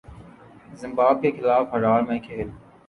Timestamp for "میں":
2.01-2.19